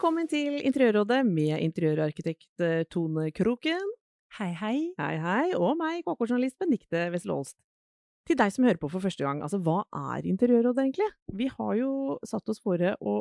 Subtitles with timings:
[0.00, 3.90] Velkommen til Interiørrådet med interiørarkitekt eh, Tone Kroken.
[4.38, 4.78] Hei, hei.
[4.96, 5.50] Hei, hei.
[5.58, 7.58] Og meg, KK-journalist Benikte Wessel Aalst.
[8.24, 9.82] Til deg som hører på for første gang, altså hva
[10.14, 11.10] er Interiørrådet egentlig?
[11.36, 11.90] Vi har jo
[12.24, 13.18] satt oss fore å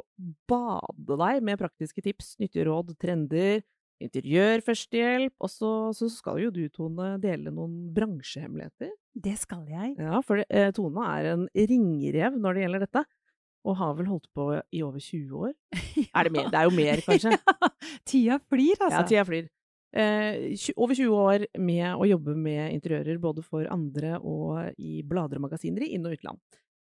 [0.47, 3.59] bade deg med praktiske tips, nyttige råd, trender,
[3.99, 8.95] interiørførstehjelp, og så, så skal jo du, Tone, dele noen bransjehemmeligheter.
[9.19, 9.97] Det skal jeg.
[9.99, 13.09] Ja, for eh, Tone er en ringrev når det gjelder dette,
[13.67, 15.53] og har vel holdt på i over 20 år.
[16.15, 16.49] Er det mer?
[16.51, 17.33] Det er jo mer, kanskje.
[17.37, 17.71] ja,
[18.07, 19.01] tida flyr, altså.
[19.01, 19.49] Ja, tida flyr.
[19.89, 25.39] Eh, over 20 år med å jobbe med interiører både for andre og i blader
[25.39, 26.41] og magasiner i inn- og utland.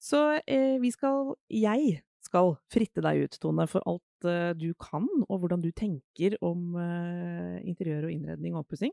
[0.02, 5.06] Så eh, vi skal, jeg skal fritte deg ut, Tone, for alt eh, du kan,
[5.28, 8.92] og hvordan du tenker om eh, interiør og innredning og oppussing.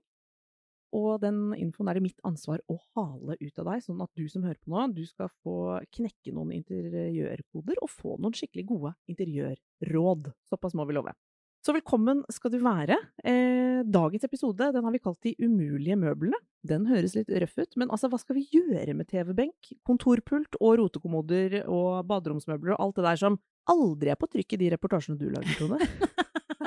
[0.95, 4.25] Og den infoen er det mitt ansvar å hale ut av deg, sånn at du
[4.31, 8.93] som hører på nå, du skal få knekke noen interiørkoder og få noen skikkelig gode
[9.11, 10.31] interiørråd.
[10.49, 11.13] Såpass må vi love.
[11.59, 12.95] Så velkommen skal du være.
[13.27, 16.39] Eh, dagens episode den har vi kalt De umulige møblene.
[16.63, 20.79] Den høres litt røff ut, men altså, hva skal vi gjøre med TV-benk, kontorpult og
[20.79, 23.37] rotekommoder og baderomsmøbler og alt det der som
[23.69, 25.79] aldri er på trykk i de reportasjene du lager, Tone?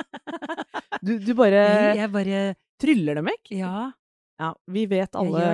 [1.05, 2.45] du, du bare Jeg, jeg bare
[2.81, 3.53] tryller dem vekk?
[3.57, 3.75] Ja.
[4.41, 5.45] Ja, vi vet alle,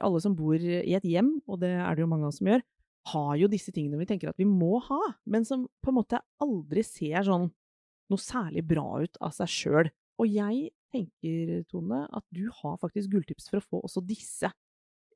[0.00, 2.48] alle som bor i et hjem, og det er det jo mange av oss som
[2.50, 2.64] gjør,
[3.12, 6.20] har jo disse tingene vi tenker at vi må ha, men som på en måte
[6.42, 7.48] aldri ser sånn
[8.08, 9.90] noe særlig bra ut av seg sjøl.
[10.18, 14.50] Og jeg tenker, Tone, at du har faktisk gulltips for å få også disse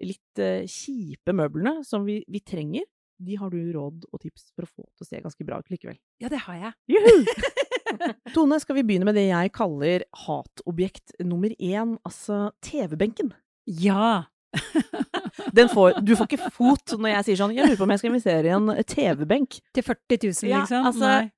[0.02, 2.84] litt eh, kjipe møblene som vi, vi trenger.
[3.22, 5.72] De har du råd og tips for å få til å se ganske bra ut
[5.72, 5.98] likevel.
[6.22, 6.74] ja, det har jeg.
[6.96, 7.62] Juhu!
[8.34, 13.32] Tone, skal vi begynne med det jeg kaller hatobjekt nummer én, altså TV-benken.
[13.66, 14.28] Ja!
[15.56, 18.02] Den får, du får ikke fot når jeg sier sånn 'jeg lurer på om jeg
[18.02, 19.60] skal investere i en TV-benk'.
[19.72, 20.82] Til 40 000, liksom?
[20.82, 21.30] Ja, altså, Nei.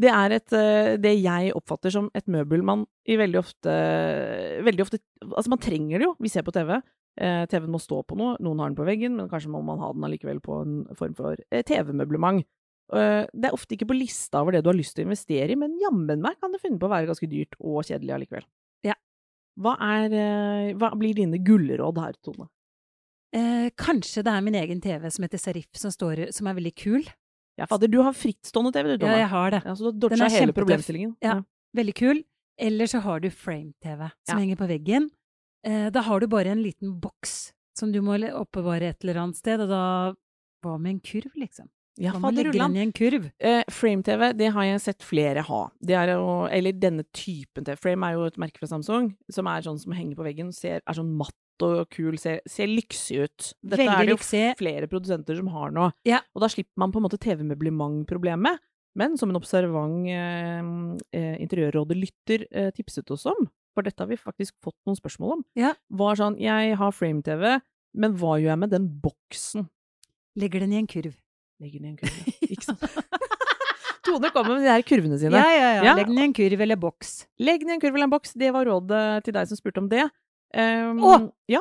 [0.00, 3.74] Det er et, eh, det jeg oppfatter som et møbel man i veldig ofte
[4.64, 6.14] Veldig ofte Altså, man trenger det jo.
[6.20, 6.78] Vi ser på TV.
[7.20, 8.38] Eh, TV-en må stå på noe.
[8.40, 11.16] Noen har den på veggen, men kanskje må man ha den allikevel på en form
[11.18, 12.46] for eh, TV-møblement.
[12.92, 15.52] Eh, det er ofte ikke på lista over det du har lyst til å investere
[15.54, 18.46] i, men jammen meg kan det finne på å være ganske dyrt og kjedelig allikevel.
[18.86, 18.96] Ja.
[19.60, 22.48] Hva, er, eh, hva blir dine gullråd her, Tone?
[23.32, 26.74] Eh, kanskje det er min egen TV som heter Serif, som, står, som er veldig
[26.74, 27.04] kul.
[27.60, 29.62] Ja, fader, du har frittstående TV, du, Ja, jeg har det.
[29.66, 31.14] Ja, så du har dodga hele problemstillingen.
[31.22, 31.42] Ja.
[31.76, 32.24] Veldig kul.
[32.60, 34.40] Eller så har du frame-TV som Ja.
[34.42, 35.10] henger på veggen.
[35.64, 39.36] Eh, da har du bare en liten boks som du må oppbevare et eller annet
[39.36, 40.14] sted, og da
[40.62, 41.70] Hva med en kurv, liksom?
[41.98, 43.26] Ja, Man må fader legge den i en kurv.
[43.40, 45.60] Eh, Frame-TV, det har jeg sett flere ha.
[45.82, 47.76] Det jo, eller denne typen TV.
[47.76, 50.80] Frame er jo et merke fra Samsung, som er sånn som henger på veggen, ser,
[50.86, 53.50] er sånn matt og kul, ser, ser lyksig ut.
[53.60, 54.44] Dette Veldig er det jo lyksig.
[54.56, 55.90] flere produsenter som har nå.
[56.08, 56.22] Ja.
[56.34, 58.62] Og da slipper man på en måte TV-møblement-problemet.
[58.98, 60.70] Men som en observant eh,
[61.14, 63.44] eh, interiørrådet-lytter eh, tipset oss om,
[63.76, 65.74] for dette har vi faktisk fått noen spørsmål om, Ja.
[65.90, 67.60] var sånn Jeg har frame-TV,
[67.94, 69.68] men hva gjør jeg med den boksen?
[70.36, 71.14] Legger den i en kurv.
[71.60, 72.36] Legger den i en kurve.
[72.48, 72.84] Ikke sant?
[74.06, 75.36] Tone kommer med de her kurvene sine.
[75.36, 75.82] Ja, ja, ja.
[75.90, 75.96] Ja.
[75.98, 77.12] Legg den i en kurv eller boks.
[77.42, 78.32] Legg den i en kurv eller en boks.
[78.40, 80.06] Det var rådet til deg som spurte om det.
[80.56, 81.18] Um, Å!
[81.52, 81.60] Ja,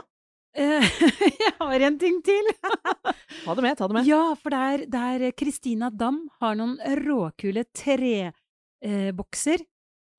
[0.60, 2.48] jeg har en ting til!
[3.46, 3.78] ta det med.
[3.78, 4.08] Ta det med.
[4.08, 9.62] Ja, for der, der Christina Dam har noen råkule trebokser.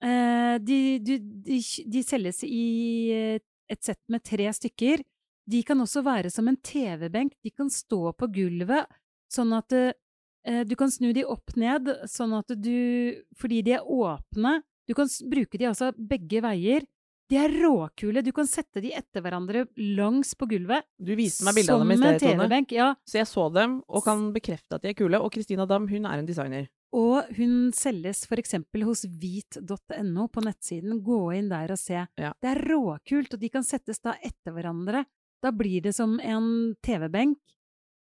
[0.00, 1.60] Eh, eh, de, de, de,
[1.92, 2.66] de selges i
[3.14, 3.40] eh,
[3.70, 5.02] et sett med tre stykker.
[5.50, 7.34] De kan også være som en TV-benk.
[7.42, 8.86] De kan stå på gulvet,
[9.32, 13.86] sånn at eh, du kan snu de opp ned, sånn at du Fordi de er
[13.86, 14.60] åpne.
[14.88, 16.86] Du kan bruke de altså begge veier.
[17.30, 18.24] De er råkule.
[18.26, 20.82] Du kan sette de etter hverandre langs på gulvet.
[20.98, 22.58] Du viste meg bildene dem i sted, Tone.
[22.74, 22.88] Ja.
[23.06, 25.20] Så jeg så dem, og kan bekrefte at de er kule.
[25.22, 26.66] Og Christina Dam, hun er en designer.
[26.90, 30.98] Og hun selges for eksempel hos hvit.no på nettsiden.
[31.06, 32.02] Gå inn der og se.
[32.18, 32.32] Ja.
[32.42, 35.04] Det er råkult, og de kan settes da etter hverandre.
[35.40, 37.38] Da blir det som en TV-benk,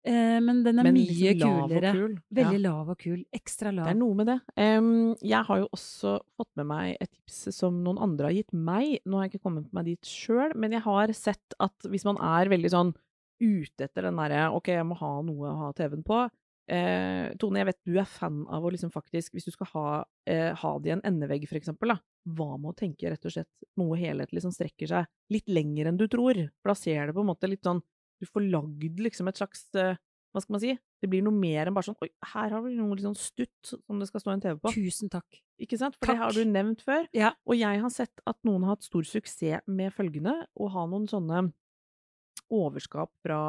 [0.07, 1.93] Eh, men den er Men mye liksom kulere.
[1.93, 2.13] kul.
[2.33, 2.71] Veldig Ja.
[2.71, 3.25] lav og kul.
[3.35, 3.85] Ekstra lav.
[3.87, 4.41] Det er noe med det.
[4.57, 8.53] Um, jeg har jo også fått med meg et tips som noen andre har gitt
[8.53, 9.01] meg.
[9.05, 12.17] Nå har jeg ikke kommet meg dit sjøl, men jeg har sett at hvis man
[12.17, 12.95] er veldig sånn
[13.41, 16.31] ute etter den derre OK, jeg må ha noe å ha TV-en på.
[16.71, 20.05] Eh, Tone, jeg vet du er fan av å liksom faktisk, hvis du skal ha,
[20.27, 21.99] eh, ha det i en endevegg, for eksempel, da.
[22.29, 23.49] Hva med å tenke rett og slett
[23.79, 26.35] noe helhetlig som strekker seg litt lenger enn du tror?
[26.63, 27.81] For da ser det på en måte litt sånn
[28.21, 29.97] Du får lagd liksom et slags eh,
[30.35, 30.73] Hva skal man si?
[30.99, 33.71] Det blir noe mer enn bare sånn Oi, her har vi noe litt sånn stutt
[33.71, 34.73] som det skal stå en TV på.
[34.75, 35.39] Tusen takk.
[35.63, 35.95] Ikke sant?
[35.99, 36.17] For Takk.
[36.19, 37.07] det har du nevnt før.
[37.17, 37.33] Ja.
[37.47, 41.07] Og jeg har sett at noen har hatt stor suksess med følgende, å ha noen
[41.11, 41.49] sånne
[42.55, 43.41] overskap fra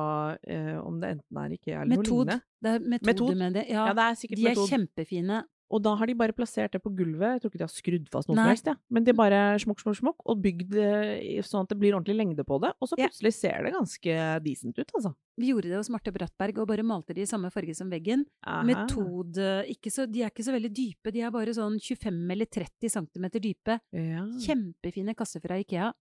[0.44, 2.40] eh, om det enten er IKEA eller noe lignende.
[2.60, 3.38] Det er metode Metod?
[3.40, 3.66] med det.
[3.70, 4.70] Ja, Ja, det er sikkert de er metod.
[4.74, 5.38] kjempefine.
[5.70, 7.36] Og da har de bare plassert det på gulvet.
[7.36, 8.74] Jeg tror ikke de har skrudd fast noe som helst, ja.
[8.90, 12.44] men de bare smokk, smokk, smokk, og bygd eh, sånn at det blir ordentlig lengde
[12.48, 12.72] på det.
[12.82, 13.06] Og så Ja.
[13.08, 15.14] plutselig ser det ganske decent ut, altså.
[15.38, 18.26] Vi gjorde det hos Marte Brattberg og bare malte de i samme farge som veggen.
[18.44, 18.64] Aha.
[18.64, 22.46] Metode ikke så, De er ikke så veldig dype, de er bare sånn 25 eller
[22.46, 23.80] 30 cm dype.
[23.94, 24.26] Ja.
[24.42, 25.94] Kjempefine kasser fra Ikea.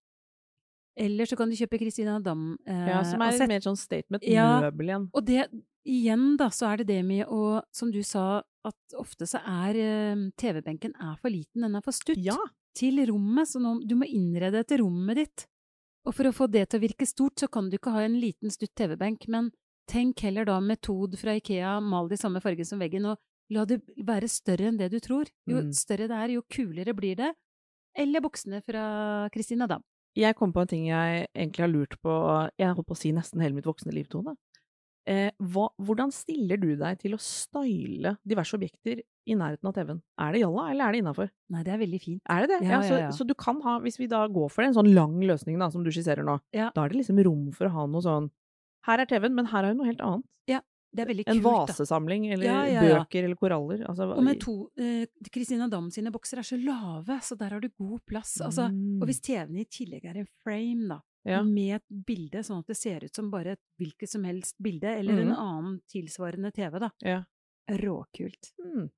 [0.99, 2.57] Eller så kan du kjøpe Christina Dam.
[2.67, 4.59] Eh, ja, som er et mer sånn statement Ja.
[4.69, 5.09] igjen.
[5.13, 5.45] Og det,
[5.87, 9.77] igjen da, så er det det med å, som du sa, at ofte så er
[9.79, 12.35] eh, TV-benken er for liten, den er for stutt Ja.
[12.75, 15.45] til rommet, så nå, du må innrede etter rommet ditt.
[16.07, 18.19] Og for å få det til å virke stort, så kan du ikke ha en
[18.19, 19.51] liten stutt TV-benk, men
[19.89, 23.17] tenk heller da metod fra Ikea, mal det i samme farge som veggen, og
[23.49, 25.25] la det være større enn det du tror.
[25.49, 25.73] Jo Mm.
[25.73, 27.33] større det er, jo kulere blir det.
[27.97, 29.81] Eller buksene fra Christina Dam.
[30.15, 33.11] Jeg kom på en ting jeg egentlig har lurt på, jeg holdt på å si
[33.11, 34.35] nesten hele mitt voksne liv, Tone.
[35.09, 40.01] Eh, hva, hvordan stiller du deg til å style diverse objekter i nærheten av TV-en?
[40.21, 41.29] Er det jalla, eller er det innafor?
[41.49, 42.21] Nei, det er veldig fint.
[42.29, 42.59] Er det det?
[42.69, 43.09] Ja, så, ja, ja.
[43.17, 45.83] så du kan ha, hvis vi da går for en sånn lang løsning da, som
[45.83, 46.69] du skisserer nå, Ja.
[46.75, 48.29] da er det liksom rom for å ha noe sånn
[48.85, 50.23] Her er TV-en, men her er jo noe helt annet.
[50.47, 50.61] Ja,
[50.95, 51.49] Det er veldig kult, da.
[51.67, 52.99] vasesamling, eller Ja, ja, ja.
[53.03, 53.83] bøker, eller koraller.
[53.89, 57.59] Altså, Og med to eh, Christina Dam sine bokser er så lave, så der har
[57.59, 58.39] du god plass.
[58.41, 59.01] Altså, Mm.
[59.01, 61.41] Og hvis TV-en i tillegg er en frame, da, ja.
[61.43, 64.87] med et bilde, sånn at det ser ut som bare et hvilket som helst bilde,
[64.99, 65.37] eller en Mhm.
[65.37, 66.89] annen tilsvarende TV, da.
[67.01, 67.23] Ja.
[67.69, 68.53] Råkult.
[68.63, 68.89] Mm.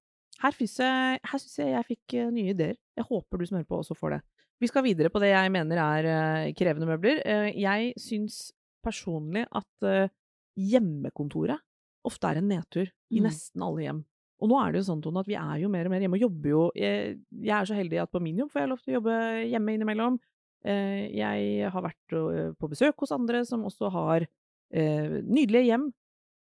[0.41, 1.19] Her, syns jeg,
[1.57, 2.75] jeg jeg fikk eh, nye ideer.
[2.97, 4.21] Jeg håper du som hører på også får det.
[4.61, 6.05] Vi skal videre på det jeg mener er
[6.47, 7.21] eh, krevende møbler.
[7.25, 8.51] Eh, jeg syns
[8.83, 10.09] personlig at
[10.57, 11.59] hjemmekontoret
[12.07, 13.23] ofte er en nedtur i Mm.
[13.27, 14.05] nesten alle hjem.
[14.41, 16.17] Og nå er det jo sånn, Tone, at vi er jo mer og mer hjemme
[16.17, 18.79] og jobber jo Jeg, jeg er så heldig at på min jobb får jeg lov
[18.81, 20.19] til å jobbe hjemme innimellom.
[20.61, 25.87] Eh, jeg har vært eh, på besøk hos andre som også har eh, nydelige hjem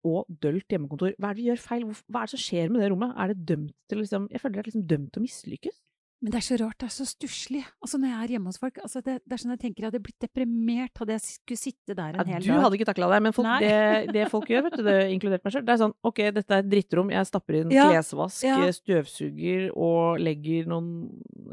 [0.07, 1.13] og dølt hjemmekontor.
[1.15, 1.85] Hva er det vi gjør feil?
[1.87, 3.13] Hva er det som skjer med det rommet?
[3.15, 5.81] Er det dømt til liksom Jeg føler det er liksom dømt til å mislykkes.
[6.21, 7.61] Men det er så rart, det er så stusslig.
[7.81, 9.89] Altså, når jeg er hjemme hos folk, altså, det, det er sånn jeg tenker jeg
[9.89, 13.09] hadde blitt deprimert hadde jeg skulle sitte der en Ja, hel du hadde ikke takla
[13.09, 15.81] det, men folk, det, det folk gjør, vet du, det inkludert meg selv, det er
[15.81, 18.59] sånn ok, dette er et drittrom, jeg stapper inn Ja, klesvask, ja.
[18.77, 20.93] støvsuger og legger noen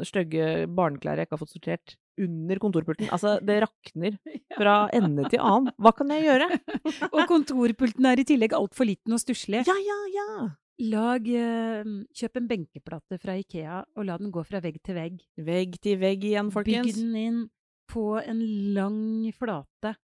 [0.04, 3.08] stygge barneklær jeg ikke har fått sortert under kontorpulten.
[3.14, 4.20] Altså, det rakner
[4.52, 5.72] fra ende til annen.
[5.80, 6.48] Hva kan jeg gjøre?
[7.14, 9.62] Og kontorpulten er i tillegg altfor liten og stusslig.
[9.68, 10.48] Ja, ja, ja!
[10.78, 15.22] Lag eh, Kjøp en benkeplate fra Ikea, og la den gå fra vegg til vegg.
[15.42, 16.92] Vegg til vegg igjen, folkens.
[16.92, 17.40] Bygg den inn
[17.90, 18.42] på en
[18.76, 19.00] lang
[19.34, 19.96] flate.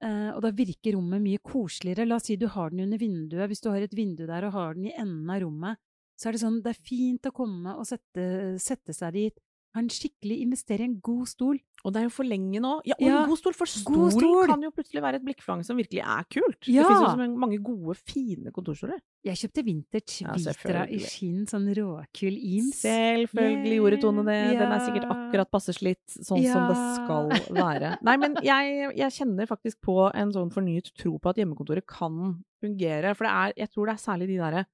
[0.00, 2.06] Eh, og da virker rommet mye koseligere.
[2.06, 3.50] La oss si du har den under vinduet.
[3.50, 5.82] Hvis du har et vindu der og har den i enden av rommet,
[6.16, 8.24] så er det sånn det er fint å komme og sette,
[8.62, 9.42] sette seg dit.
[9.70, 11.58] Ha en skikkelig investerer i en god stol.
[11.80, 12.72] Og det er jo for lenge nå.
[12.84, 14.48] Ja, og Ja, en god stol, for stol, stol.
[14.50, 16.66] kan jo plutselig være et blikkfang som virkelig er kult.
[16.68, 16.82] Ja.
[16.82, 18.98] Det finnes jo så mange gode, fine kontorstoler.
[19.24, 22.82] Jeg kjøpte vintage Vitra i skinn, sånn råkul Eames.
[22.82, 24.40] Selvfølgelig gjorde Tone det.
[24.58, 27.94] Den er sikkert akkurat passe slitt, sånn som det skal være.
[28.10, 32.42] Nei, men jeg, jeg kjenner faktisk på en sånn fornyet tro på at hjemmekontoret kan
[32.60, 33.14] fungere.
[33.16, 34.66] For det er, jeg tror det er særlig de derre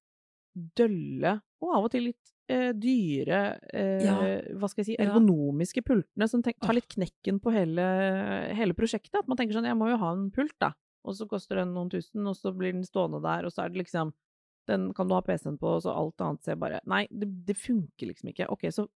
[0.76, 4.16] dølle, og av og til litt eh, dyre, eh, Ja.
[4.56, 5.06] hva skal jeg si, Ja.
[5.10, 7.86] ergonomiske pultene som tar litt knekken på hele,
[8.54, 9.14] hele prosjektet.
[9.18, 10.72] At man tenker sånn, jeg må jo ha en pult, da.
[11.04, 13.68] Og så koster den noen tusen, og så blir den stående der, og så er
[13.70, 14.12] det liksom
[14.66, 17.54] den kan du ha PC-en på, og så alt annet ser bare Nei, det, det
[17.56, 18.48] funker liksom ikke.
[18.50, 18.88] Ok, så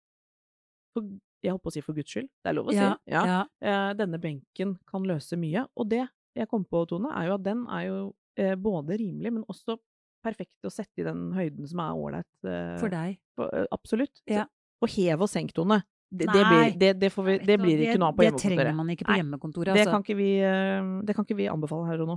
[0.92, 1.02] for,
[1.42, 3.10] Jeg holdt på å si for guds skyld, det er lov å Ja, si.
[3.12, 3.22] Ja.
[3.24, 3.44] ja.
[3.62, 5.62] Eh, denne benken kan løse mye.
[5.78, 6.02] Og det
[6.36, 9.78] jeg kom på, Tone, er jo at den er jo eh, både rimelig, men også
[10.24, 12.28] perfekt å sette i den høyden som er ålreit.
[12.46, 13.18] Uh, For deg.
[13.38, 14.22] for- eh, absolutt.
[14.30, 14.44] Ja.
[14.44, 15.82] Så, og hev og senktone.
[16.10, 18.72] Det, det, blir, det, det, får vi, det blir ikke noe av på Det trenger
[18.74, 19.70] man ikke på Nei, hjemmekontoret.
[19.76, 19.92] Det Altså.
[19.94, 22.16] kan, ikke vi, eh, det kan ikke vi anbefale her og nå.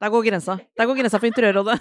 [0.00, 0.56] Der går grensa.
[0.76, 1.76] Der går grensa for Interiørrådet.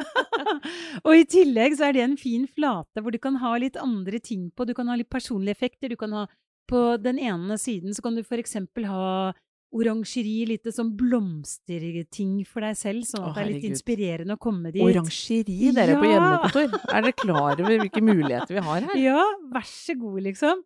[1.06, 4.18] og i tillegg så er det en fin flate hvor du kan ha litt andre
[4.22, 4.66] ting på.
[4.66, 5.90] Du kan ha litt personlige effekter.
[5.92, 6.24] Du kan ha
[6.70, 9.32] på den ene siden så kan du for eksempel ha
[9.70, 14.40] oransjeri, litt sånn blomsterting for deg selv, sånn at Å, det er litt inspirerende å
[14.42, 14.82] komme dit.
[14.82, 16.74] Orangeri, dere på hjemmekontor.
[16.90, 18.98] Er dere klar over hvilke muligheter vi har her?
[19.00, 19.22] Ja,
[19.54, 20.64] vær så god, liksom.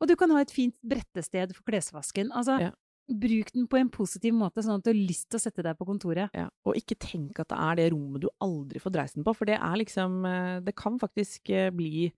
[0.00, 2.32] Og du kan ha et fint brettested for klesvasken.
[2.32, 2.70] Altså, Ja.
[3.08, 5.76] bruk den på en positiv måte, sånn at du har lyst til å sette deg
[5.78, 6.28] på kontoret.
[6.34, 9.44] Ja, og ikke tenk at det er det rommet du aldri får dreisen på, for
[9.46, 12.10] det er liksom eh, Det kan faktisk eh, bli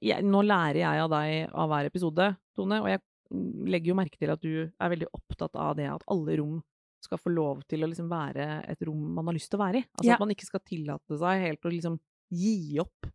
[0.00, 4.18] jeg, Nå lærer jeg av deg av hver episode, Tone, og jeg legger jo merke
[4.20, 6.62] til at du er veldig opptatt av det at alle rom
[7.04, 9.82] skal få lov til å liksom være et rom man har lyst til å være
[9.82, 9.84] i.
[9.98, 10.14] Altså Ja.
[10.14, 11.98] at man ikke skal tillate seg helt å liksom
[12.32, 13.10] gi opp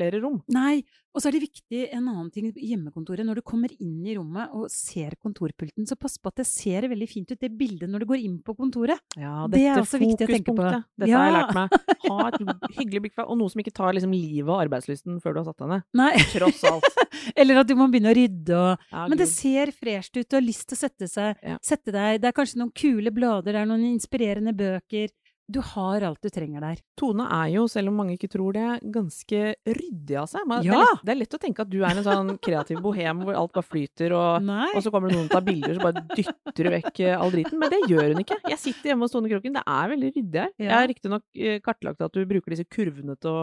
[0.00, 0.40] flere rom.
[0.56, 0.80] Nei,
[1.10, 3.26] og så er det viktig en annen ting i hjemmekontoret.
[3.26, 6.86] Når du kommer inn i rommet og ser kontorpulten, så pass på at det ser
[6.90, 9.00] veldig fint ut, det bildet når du går inn på kontoret.
[9.18, 10.62] Ja, Det er også viktig å tenke på.
[10.62, 11.74] Dette Dette har jeg lært meg.
[12.10, 15.42] Ha et hyggelig blikk, og noe som ikke tar liksom livet og arbeidslysten før du
[15.42, 15.86] har satt deg ned.
[15.98, 16.12] Nei.
[16.32, 17.00] Tross alt.
[17.40, 20.38] Eller at du må begynne å rydde og Ja, Men det ser fresht ut, du
[20.38, 21.58] har lyst til å sette, seg, Ja.
[21.62, 25.10] sette deg Det er kanskje noen kule blader, det er noen inspirerende bøker.
[25.50, 26.78] Du har alt du trenger der.
[27.00, 30.44] Tone er jo, selv om mange ikke tror det, ganske ryddig av seg.
[30.46, 32.78] Men det, er lett, det er lett å tenke at du er en sånn kreativ
[32.84, 35.86] bohem hvor alt bare flyter, og, og så kommer det noen og tar bilder, så
[35.88, 37.58] bare dytter du vekk eh, all driten.
[37.58, 38.38] Men det gjør hun ikke.
[38.52, 40.52] Jeg sitter hjemme hos Tone Kroken, det er veldig ryddig her.
[40.62, 43.40] Jeg har riktignok eh, kartlagt at du bruker disse kurvene til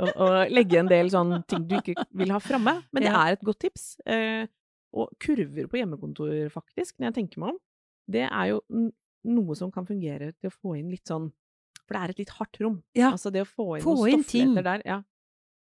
[0.00, 3.26] å, å legge en del sånn ting du ikke vil ha framme, men det Ja.
[3.28, 3.90] er et godt tips.
[4.08, 4.48] Eh,
[4.96, 7.60] og kurver på hjemmekontor, faktisk, når jeg tenker meg om,
[8.12, 8.58] det er jo
[9.22, 11.28] noe som kan fungere til å få inn litt sånn
[11.92, 12.76] For det er et litt hardt rom.
[12.96, 13.12] Ja.
[13.12, 14.54] Altså det å få inn Få noen ting.
[14.56, 14.84] der.
[14.88, 15.02] Ja.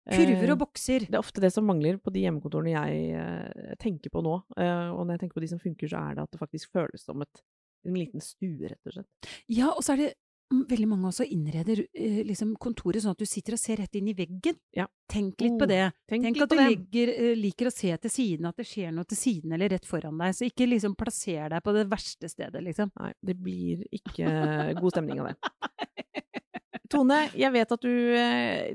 [0.07, 1.07] Kurver Eh, og bokser.
[1.07, 4.37] Det er ofte det som mangler på de hjemmekontorene jeg eh, tenker på nå.
[4.55, 6.77] Eh, og når jeg tenker på de som funker, så er det at det faktisk
[6.77, 7.43] føles som et,
[7.87, 9.31] en liten stue, rett og slett.
[9.51, 10.13] Ja, og så er det
[10.51, 14.11] veldig mange også innreder eh, liksom kontoret sånn at du sitter og ser rett inn
[14.13, 14.59] i veggen.
[14.77, 14.87] Ja.
[15.11, 15.83] Tenk litt på Oh, det.
[16.11, 19.09] Tenk, Tenk at du ligger, eh, liker å se til siden, at det skjer noe
[19.09, 20.37] til siden eller rett foran deg.
[20.39, 22.93] Så ikke liksom plasser deg på det verste stedet, liksom.
[23.01, 24.31] Nei, det blir ikke
[24.79, 25.37] god stemning av det.
[26.93, 28.71] Tone, jeg vet at du eh,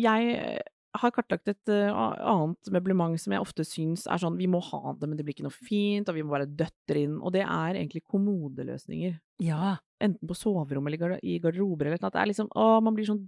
[0.00, 0.62] Jeg
[1.00, 1.88] har kartlagt et uh,
[2.20, 5.32] annet møblement som jeg ofte syns er sånn Vi må ha det, men det blir
[5.36, 7.14] ikke noe fint, og vi må bare døtte det inn.
[7.22, 9.18] Og det er egentlig kommodeløsninger.
[9.42, 9.76] Ja.
[10.02, 12.10] enten på soverommet eller i garderober eller noe.
[12.12, 13.22] Det er liksom, å, man blir sånn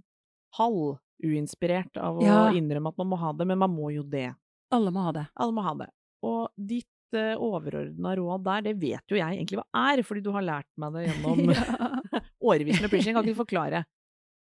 [0.57, 2.51] halvuinspirert av å Ja.
[2.51, 4.33] innrømme at man må ha det, men man må jo det.
[4.71, 5.25] Alle må ha det.
[5.35, 5.89] Alle må ha det.
[6.25, 10.31] Og ditt uh, overordna råd der, det vet jo jeg egentlig hva er, fordi du
[10.35, 12.21] har lært meg det gjennom Ja.
[12.45, 13.15] årevis med preaching.
[13.15, 13.83] Kan ikke du forklare?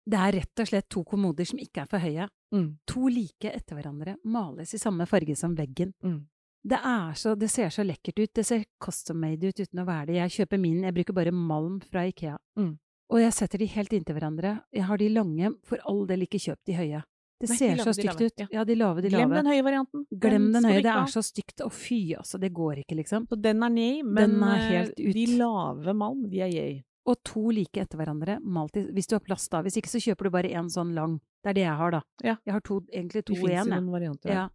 [0.04, 2.28] Det er rett og slett to kommoder som ikke er for høye.
[2.54, 2.68] Mm.
[2.92, 5.94] To like etter hverandre, males i samme farge som veggen.
[6.04, 6.20] Mm.
[6.64, 8.34] Det, er så, det ser så lekkert ut.
[8.36, 10.20] Det ser custom made ut uten å være det.
[10.22, 12.38] Jeg kjøper min, jeg bruker bare malm fra Ikea.
[12.60, 12.76] Mm.
[13.14, 14.54] Og jeg setter de helt inntil hverandre.
[14.74, 17.02] Jeg har de lange, for all del ikke kjøp de høye.
[17.44, 18.40] Det Nei, ser de så stygt ut.
[18.40, 18.48] ja.
[18.54, 20.06] Ja, de lave, de Glem den høye varianten.
[20.08, 21.60] Glem den den høye, det er så stygt.
[21.66, 23.26] Å fy, altså, det går ikke, liksom.
[23.28, 26.78] Så den er nei, men Den er eh, de lave malm, de er yay.
[27.10, 29.60] Og to like etter hverandre, malt i Hvis du har plass, da.
[29.66, 31.18] Hvis ikke så kjøper du bare én sånn lang.
[31.44, 32.02] Det er det jeg har, da.
[32.24, 32.36] Ja.
[32.48, 33.82] Jeg har to, egentlig to og fins Det igjen, jeg.
[33.84, 34.32] noen varianter.
[34.32, 34.46] Ja.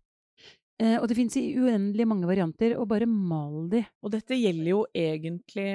[0.78, 3.82] Eh, og det fins i uendelig mange varianter, og bare mal de.
[4.06, 5.66] Og dette gjelder jo egentlig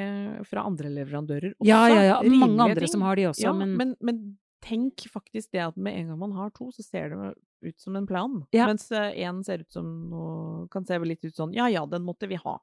[0.47, 1.67] fra andre leverandører også.
[1.67, 2.15] Ja, ja, ja.
[2.23, 2.93] Mange rimelige andre ting.
[2.95, 4.21] som har de også, ja, men, men, men
[4.63, 7.33] tenk faktisk det at med en gang man har to, så ser det
[7.67, 8.45] ut som en plan.
[8.55, 8.67] Ja.
[8.71, 12.27] Mens én ser ut som noe Kan se litt ut sånn Ja ja, den måtte
[12.27, 12.57] vi ha.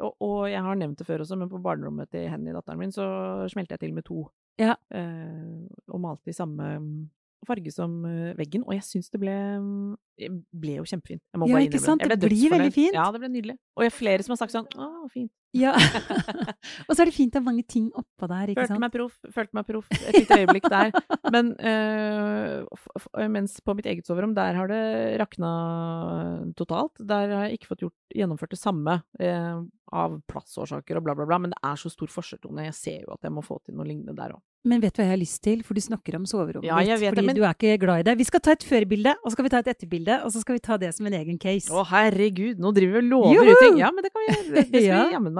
[0.00, 2.92] Og, og jeg har nevnt det før også, men på barnerommet til Henny, datteren min,
[2.94, 3.06] så
[3.52, 4.26] smelte jeg til med to.
[4.60, 4.76] Ja.
[4.94, 6.94] Eh, og malte i samme mm,
[7.48, 8.64] farge som eh, veggen.
[8.66, 11.22] Og jeg syns det ble mm, ble jo kjempefint.
[11.32, 12.96] Jeg må Ja, bare innrømme innrømme Ja, Jeg ble Det blir veldig fint.
[12.96, 13.56] Ja, det ble nydelig.
[13.76, 15.32] Og jeg er flere som har sagt sånn Å, fint.
[15.52, 15.72] Ja.
[16.88, 18.84] og så er det fint å ha mange ting oppå der, ikke Følte sant?
[18.84, 20.92] meg proff, følte meg proff et lite øyeblikk der.
[21.34, 24.82] Men øh, f mens på mitt eget soverom, der har det
[25.20, 25.50] rakna
[26.58, 26.94] totalt.
[27.02, 29.58] Der har jeg ikke fått gjort, gjennomført det samme eh,
[29.90, 31.40] av plassårsaker og bla, bla, bla.
[31.42, 32.68] Men det er så stor forskjell, Tone.
[32.68, 34.42] Jeg ser jo at jeg må få til noe lignende der òg.
[34.68, 35.62] Men vet du hva jeg har lyst til?
[35.64, 38.04] For du snakker om soverommet Ja, ditt, Fordi det, men- du er ikke glad i
[38.10, 38.14] det.
[38.20, 40.58] Vi skal ta et førbilde, og så skal vi ta et etterbilde, og så skal
[40.58, 41.72] vi ta det som en egen case.
[41.72, 43.78] Å, herregud, nå driver vi og lover ut ting!
[43.80, 44.34] Ja, men det kan vi.
[44.52, 44.98] Det, skal Ja.
[45.08, 45.39] vi jammen meg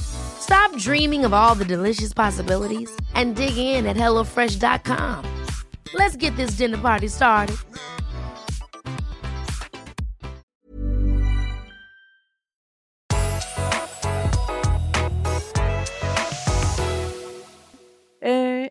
[0.00, 5.24] Stop dreaming of all the delicious possibilities and dig in at HelloFresh.com.
[5.94, 7.56] Let's get this dinner party started.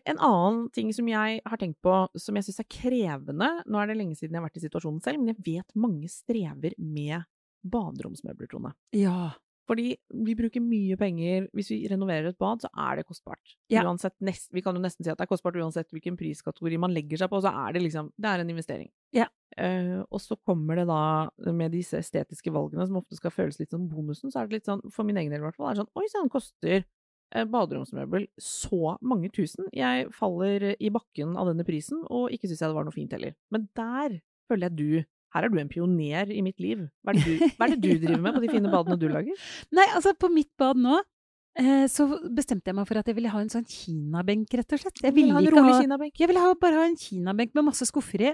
[0.04, 3.90] En annen ting som jeg har tenkt på, som jeg syns er krevende Nå er
[3.90, 7.24] det lenge siden jeg har vært i situasjonen selv, men jeg vet mange strever med
[7.64, 8.74] baderomsmøbler, Trone.
[8.94, 9.32] Ja.
[9.68, 9.94] Fordi
[10.26, 13.54] vi bruker mye penger Hvis vi renoverer et bad, så er det kostbart.
[13.72, 13.84] Ja.
[13.86, 16.92] Uansett, nest, vi kan jo nesten si at det er kostbart uansett hvilken priskategori man
[16.94, 18.90] legger seg på, så er det liksom Det er en investering.
[19.14, 19.28] Ja.
[19.54, 23.72] Uh, og så kommer det da med disse estetiske valgene, som ofte skal føles litt
[23.72, 25.76] som bonusen, så er det litt sånn, for min egen del i hvert fall, er
[25.76, 29.70] det sånn Oi sann, koster eh, baderomsmøbel så mange tusen?
[29.76, 33.14] Jeg faller i bakken av denne prisen, og ikke syns jeg det var noe fint
[33.14, 33.36] heller.
[33.54, 34.18] Men der
[34.50, 36.84] føler jeg du her er du en pioner i mitt liv.
[37.02, 39.42] Hva er, du, hva er det du driver med på de fine badene du lager?
[39.78, 41.00] Nei, altså, på mitt bad nå
[41.58, 44.84] eh, så bestemte jeg meg for at jeg ville ha en sånn kinabenk, rett og
[44.84, 45.02] slett.
[45.02, 46.22] Jeg ville ha en rolig ha kinabenk.
[46.22, 48.32] Jeg ville ha, bare ha en kinabenk med masse skuffer i.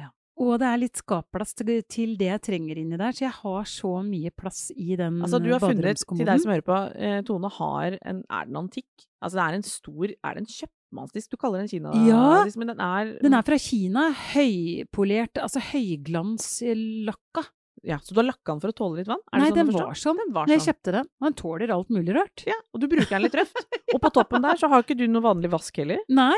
[0.00, 0.08] Ja.
[0.40, 3.70] Og det er litt skapplass til, til det jeg trenger inni der, så jeg har
[3.76, 7.20] så mye plass i den Altså, du har funnet, til deg som hører på, eh,
[7.28, 8.88] Tone har en Er den antikk?
[9.20, 10.54] Altså, det er en stor Er det en
[10.90, 11.30] kjøpmannsdisk?
[11.30, 14.10] Du kaller den Kina-disk, Ja, men den er Den er fra Kina.
[14.34, 17.46] Høypolert, altså høyglanslakka.
[17.82, 19.22] Ja, Så du har lakka den for å tåle litt vann?
[19.32, 20.16] Er det Nei, sånn den var sånn.
[20.20, 20.52] Den var sånn.
[20.52, 21.06] jeg kjøpte den.
[21.20, 22.44] Og den tåler alt mulig rart.
[22.46, 23.66] Ja, og du bruker den litt røft.
[23.94, 26.02] Og på toppen der så har ikke du noe vanlig vask heller.
[26.12, 26.36] Nei,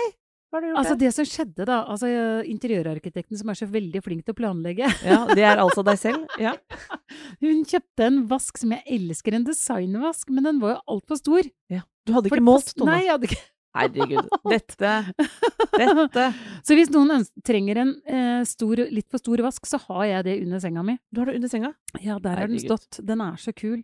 [0.52, 2.06] altså det som skjedde da, altså
[2.46, 6.28] interiørarkitekten som er så veldig flink til å planlegge, Ja, det er altså deg selv?
[6.38, 6.54] Ja.
[7.42, 11.50] hun kjøpte en vask som jeg elsker, en designvask, men den var jo altfor stor.
[11.72, 11.82] ja.
[12.02, 12.96] Du hadde ikke målt, Tone?
[12.96, 13.42] Nei, jeg hadde ikke.
[13.72, 14.28] Herregud.
[14.52, 14.92] Dette
[15.72, 16.26] Dette
[16.66, 20.36] Så hvis noen trenger en eh, stor, litt for stor vask, så har jeg det
[20.44, 20.98] under senga mi.
[21.10, 21.72] Du har det under senga?
[22.00, 23.00] Ja, der har den stått.
[23.00, 23.80] Den er så kul.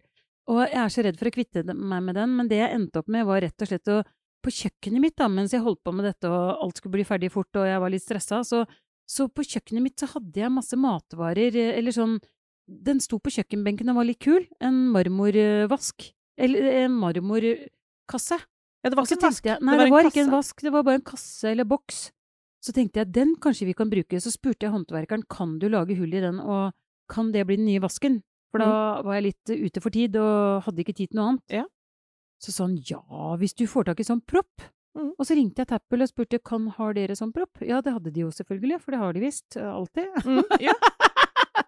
[0.48, 3.02] Og jeg er så redd for å kvitte meg med den, men det jeg endte
[3.02, 4.02] opp med, var rett og slett å
[4.38, 7.32] På kjøkkenet mitt, da, mens jeg holdt på med dette og alt skulle bli ferdig
[7.34, 8.60] fort og jeg var litt stressa, så,
[9.02, 12.20] så på kjøkkenet mitt så hadde jeg masse matvarer, eh, eller sånn
[12.68, 14.44] Den sto på kjøkkenbenken og var litt kul.
[14.60, 16.04] En marmorvask.
[16.36, 18.36] Eller en marmorkasse.
[18.84, 19.44] Ja, det var ikke en vask.
[19.48, 21.50] jeg, nei, det det var var, en ikke en vask, det var bare en kasse
[21.50, 22.12] eller boks.
[22.62, 24.20] Så tenkte jeg, den kanskje vi kan bruke.
[24.22, 26.72] Så spurte jeg håndverkeren, kan du lage hull i den, og
[27.10, 28.20] kan det bli den nye vasken?
[28.50, 31.32] For da var jeg litt eh, ute for tid, og hadde ikke tid til noe
[31.34, 31.44] annet.
[31.60, 31.66] Ja.
[32.40, 33.02] Så sånn, ja,
[33.38, 34.62] hvis du får tak i sånn propp.
[34.98, 35.10] Mm.
[35.18, 37.60] Og så ringte jeg Tappel og spurte, kan har dere sånn propp?
[37.66, 40.08] Ja, det hadde de jo selvfølgelig, for det har de visst, eh, alltid.
[40.24, 40.74] Mm, ja.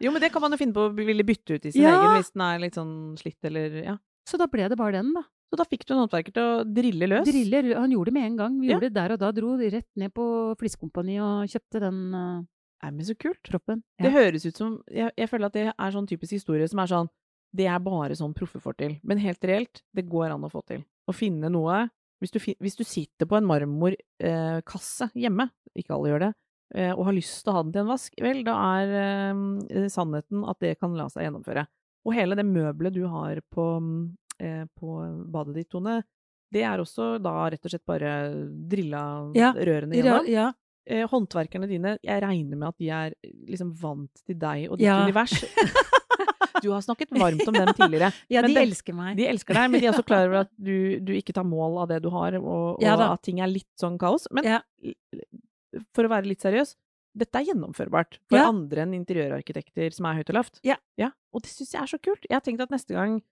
[0.00, 1.90] Jo, men det kan man jo finne på å ville bytte ut i sin Ja.
[1.98, 3.96] egen hvis den er litt sånn slitt eller Ja.
[4.24, 5.24] Så da ble det bare den, da.
[5.50, 7.26] Så da fikk du en håndverker til å drille løs.
[7.26, 8.58] Drille, han gjorde det med en gang.
[8.60, 8.76] Vi Ja.
[8.76, 10.26] gjorde det der og da, dro rett ned på
[10.60, 12.42] Fliskompani og kjøpte den uh,
[12.82, 13.42] Nei, men så kult.
[13.50, 13.82] proppen.
[14.00, 16.86] Det høres ut som jeg, jeg føler at det er sånn typisk historie som er
[16.86, 17.10] sånn
[17.52, 18.92] Det er bare sånn proffe får til.
[19.02, 20.84] Men helt reelt, det går an å få til.
[21.10, 21.88] Å finne noe
[22.22, 26.32] Hvis du, hvis du sitter på en marmorkasse eh, hjemme, ikke alle gjør det,
[26.76, 29.86] eh, og har lyst til å ha den til en vask, vel, da er eh,
[29.88, 31.64] sannheten at det kan la seg gjennomføre.
[32.04, 34.02] Og hele det møbelet du har på, mm,
[34.78, 34.94] på
[35.30, 36.00] badet ditt, Tone,
[36.50, 38.12] det er også da rett og slett bare
[38.70, 39.02] drilla
[39.38, 40.48] Ja, rørene gjennom ja.
[40.88, 44.78] eh, håndverkerne dine, jeg regner med at de er eh, liksom vant til deg og
[44.80, 45.02] ditt Ja.
[45.04, 45.36] univers.
[46.62, 48.10] du har snakket varmt om dem tidligere.
[48.34, 49.14] ja de, de elsker meg.
[49.16, 51.78] De elsker deg, men de er også klar over at du, du ikke tar mål
[51.84, 54.26] av det du har, og, og Ja at ting er litt sånn kaos.
[54.34, 54.60] Men Ja.
[55.94, 56.74] for å være litt seriøs,
[57.20, 58.48] dette er gjennomførbart for Ja.
[58.50, 60.60] andre enn interiørarkitekter som er høyt og lavt.
[60.66, 60.76] Ja.
[61.34, 62.26] Og det syns jeg er så kult.
[62.28, 63.22] Jeg har tenkt at neste gang eh,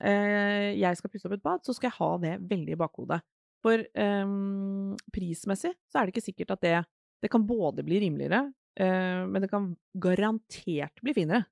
[0.00, 3.20] jeg skal pusse opp et bad, så skal jeg ha det veldig i bakhodet.
[3.64, 6.84] For ehm, prismessig så er det ikke sikkert at det
[7.24, 11.46] Det kan både bli rimeligere, eh, men det kan garantert bli finere.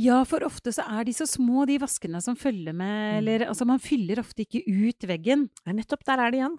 [0.00, 3.18] Ja, for ofte så er de så små, de vaskene som følger med, Mm.
[3.18, 6.56] eller altså man fyller ofte ikke ut veggen, Nei, nettopp der er det igjen.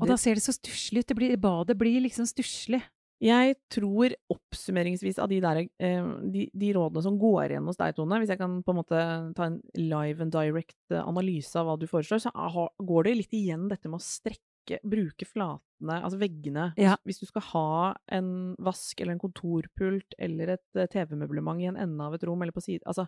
[0.00, 1.06] og da ser det så stusslig ut.
[1.08, 2.80] Det blir, badet blir liksom stusslig.
[3.20, 7.92] Jeg tror oppsummeringsvis av de, der, eh, de, de rådene som går igjen hos deg,
[7.96, 9.00] Tone, hvis jeg kan på en måte
[9.36, 12.32] ta en live and direct eh, analyse av hva du foreslår, så
[12.80, 16.70] går det litt igjen dette med å strekke, bruke flatene, altså veggene.
[16.80, 16.96] Ja.
[17.04, 17.72] Hvis, du skal ha
[18.16, 22.40] en vask eller en kontorpult eller et eh, TV-møblement i en ende av et rom
[22.40, 23.04] eller på siden Altså,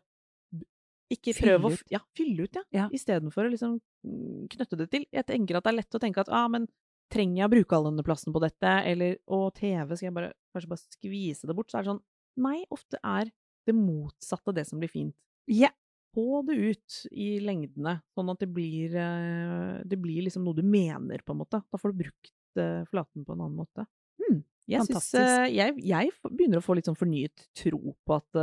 [1.13, 1.89] ikke Fylle prøv å ut.
[1.93, 2.63] Ja, fylle ut, ja.
[2.75, 2.87] Ja.
[2.93, 5.09] Istedenfor å liksom mm, knytte det til.
[5.13, 6.69] Jeg tenker at det er lett å tenke at ah, men
[7.13, 10.33] trenger jeg å bruke all denne plassen på dette, eller å TV, skal jeg bare,
[10.55, 11.71] kanskje bare skvise det bort?
[11.71, 12.03] Så er det sånn,
[12.43, 13.31] nei, ofte er
[13.69, 15.17] det motsatte det som blir fint.
[15.51, 15.73] Ja.
[16.13, 20.65] Få det ut i lengdene, sånn at det blir, eh, det blir liksom noe du
[20.67, 21.63] mener, på en måte.
[21.73, 23.87] Da får du brukt eh, flaten på en annen måte.
[24.21, 24.43] Hmm.
[24.69, 25.23] Jeg, synes, Fantastisk.
[25.23, 28.43] eh, jeg, jeg begynner å få litt sånn fornyet tro på at,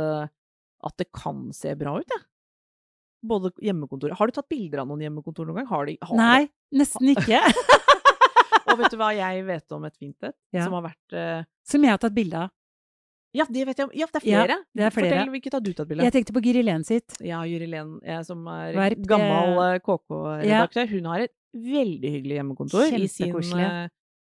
[0.90, 2.26] at det kan se bra ut, jeg.
[3.20, 5.66] Både hjemmekontor Har du tatt bilder av noen hjemmekontor noen gang?
[5.68, 7.42] Har de, har Nei, nesten ikke.
[8.70, 10.36] Og vet du hva jeg vet om et fint et?
[10.54, 10.64] Ja.
[10.64, 11.44] Som har vært uh...
[11.66, 12.56] Som jeg har tatt bilde av.
[13.36, 13.92] Ja, det vet jeg om.
[13.94, 14.56] Ja, det er Ja, flere.
[14.74, 15.10] det er flere.
[15.14, 16.08] Fortell hvilket har du tatt bilde av?
[16.08, 17.14] Jeg tenkte på Gyri Len sitt.
[17.22, 17.92] Ja, Jyri Len,
[18.26, 20.90] som er Verp, gammel eh, eh, KK-redaktør.
[20.96, 23.88] Hun har et veldig hyggelig hjemmekontor i sin eh,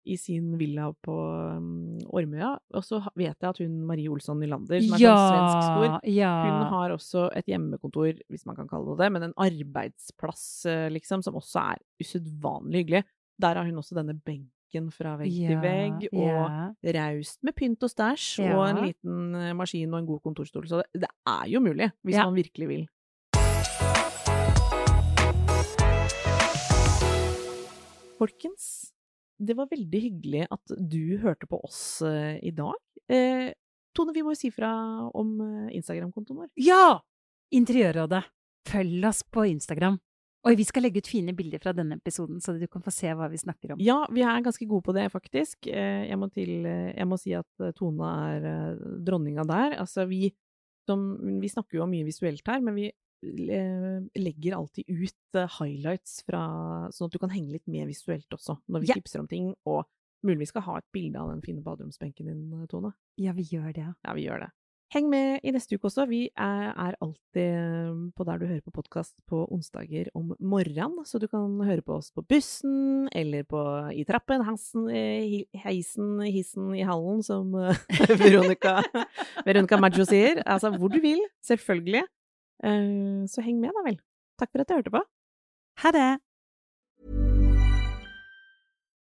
[0.07, 1.15] i sin villa på
[1.59, 2.53] um, Ormøya.
[2.77, 6.31] Og så vet jeg at hun Marie Olsson Nylander, som er Ja, svensk stor, ja.
[6.45, 10.87] hun har også et hjemmekontor, hvis man kan kalle det det, men en arbeidsplass, eh,
[10.95, 13.03] liksom, som også er usedvanlig hyggelig.
[13.41, 16.63] Der har hun også denne benken fra vegg til vegg, og ja.
[16.97, 18.55] raust med pynt og stæsj, Ja.
[18.57, 20.67] og en liten eh, maskin og en god kontorstol.
[20.67, 22.25] Så det, det er jo mulig, hvis Ja.
[22.25, 22.87] man virkelig vil.
[28.17, 28.93] Folkens,
[29.37, 32.73] det var veldig hyggelig at du hørte på oss eh, i dag.
[33.13, 33.51] Eh,
[33.95, 34.71] Tone, vi må jo si fra
[35.17, 36.49] om eh, Instagram-kontoen vår.
[36.65, 36.97] Ja!
[37.53, 38.23] Interiørrådet.
[38.67, 39.99] Følg oss på Instagram.
[40.45, 43.07] Og vi skal legge ut fine bilder fra denne episoden, så du kan få se
[43.17, 43.79] hva vi snakker om.
[43.83, 45.67] Ja, vi er ganske gode på det, faktisk.
[45.67, 49.75] Eh, Jeg må, til, eh, jeg må si at eh, Tone er dronninga der.
[49.81, 50.29] Altså, vi,
[50.87, 52.91] som, vi snakker jo om mye visuelt her, men vi
[54.21, 58.83] legger alltid ut highlights fra Sånn at du kan henge litt med visuelt også, når
[58.83, 58.93] vi Ja.
[58.93, 59.53] tipser om ting.
[59.65, 59.85] Og
[60.23, 62.93] mulig vi skal ha et bilde av den fine baderomsbenken din, Tone.
[63.17, 63.87] Ja, vi gjør det.
[64.05, 64.51] Ja, vi gjør det.
[64.95, 66.05] Heng med i neste uke også.
[66.07, 71.19] Vi er, alltid eh, på der du hører på podkast på onsdager om morgenen, så
[71.19, 73.59] du kan høre på oss på bussen, eller på,
[73.91, 77.83] i trappen, hassen, eh, heisen, hissen i hallen, som eh,
[78.21, 78.77] Veronica,
[79.47, 80.39] Veronica Maggio sier.
[80.45, 82.05] Altså hvor du vil, selvfølgelig.
[82.57, 83.99] Så heng med, da vel.
[84.39, 85.03] Takk for at du hørte på.
[85.83, 86.09] Ha det!